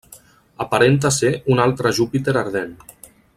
Aparenta 0.65 1.11
ser 1.17 1.31
un 1.57 1.61
altre 1.67 1.93
Júpiter 1.99 2.35
ardent. 2.45 2.77